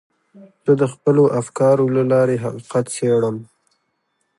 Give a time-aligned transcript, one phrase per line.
[0.65, 3.37] زه د خپلو افکارو له لارې حقیقت څېړم.